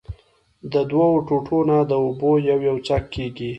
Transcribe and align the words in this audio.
د 0.71 0.73
دؤو 0.91 1.09
ټوټو 1.27 1.59
نه 1.69 1.77
د 1.89 1.91
اوبو 2.03 2.31
يو 2.49 2.59
يو 2.67 2.75
څک 2.87 3.03
کېږي 3.13 3.49